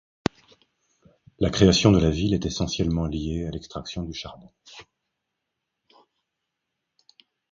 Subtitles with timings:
[1.37, 4.51] La création de la ville est essentiellement liée à l'extraction du charbon.